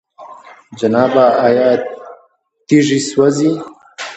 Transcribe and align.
جنابه! 0.79 1.25
آيا 1.45 1.69
تيږي 2.67 2.99
سوزي؟ 3.09 3.51